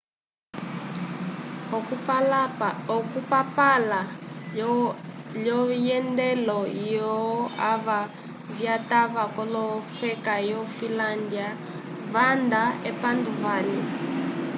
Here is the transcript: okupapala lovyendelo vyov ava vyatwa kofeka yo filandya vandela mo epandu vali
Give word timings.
okupapala 1.77 3.99
lovyendelo 5.45 6.59
vyov 6.77 7.29
ava 7.71 7.99
vyatwa 8.55 9.23
kofeka 9.35 10.35
yo 10.49 10.59
filandya 10.75 11.47
vandela 12.13 12.63
mo 12.73 12.79
epandu 12.89 13.31
vali 13.43 13.79